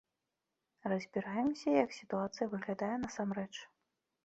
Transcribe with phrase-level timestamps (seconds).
[0.93, 3.51] Разбіраемся, як сітуацыя выглядае насамрэч.